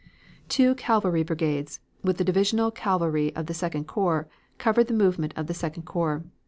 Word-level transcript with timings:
"Two 0.49 0.73
cavalry 0.73 1.21
brigades, 1.21 1.79
with 2.03 2.17
the 2.17 2.23
divisional 2.23 2.71
cavalry 2.71 3.35
of 3.35 3.45
the 3.45 3.53
Second 3.53 3.83
Corps, 3.85 4.27
covered 4.57 4.87
the 4.87 4.95
movement 4.95 5.31
of 5.37 5.45
the 5.45 5.53
Second 5.53 5.83
Corps. 5.83 6.23